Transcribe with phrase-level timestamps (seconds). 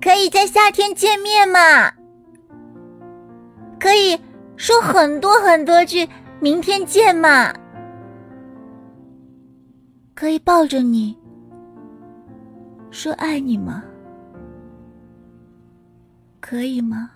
[0.00, 1.92] 可以在夏天见面吗？
[3.78, 4.18] 可以
[4.56, 6.08] 说很多很多句
[6.40, 7.52] 明天见吗？
[10.14, 11.16] 可以抱着你
[12.90, 13.84] 说爱你吗？
[16.40, 17.10] 可以吗？